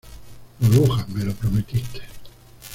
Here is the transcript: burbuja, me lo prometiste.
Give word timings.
burbuja, 0.59 1.05
me 1.13 1.23
lo 1.25 1.35
prometiste. 1.35 2.01